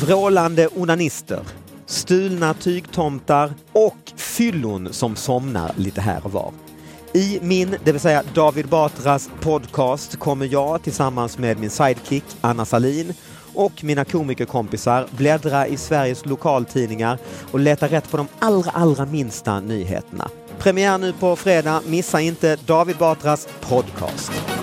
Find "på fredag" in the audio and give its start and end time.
21.12-21.82